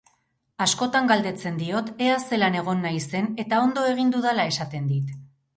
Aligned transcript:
Askotan 0.63 1.09
galdetzen 1.11 1.59
diot 1.59 1.91
ea 2.05 2.17
zelan 2.29 2.57
egon 2.63 2.81
naizen 2.87 3.29
eta 3.45 3.63
ondo 3.67 3.85
egin 3.93 4.13
dudala 4.17 4.51
esaten 4.55 4.93
dit. 4.95 5.17